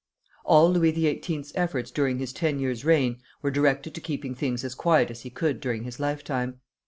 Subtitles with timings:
[0.43, 4.73] All Louis XVIII.'s efforts during his ten years' reign were directed to keeping things as
[4.73, 6.59] quiet as he could during his lifetime.